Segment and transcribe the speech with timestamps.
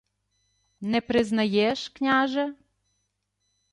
[0.81, 2.55] —Не признаєш, княже?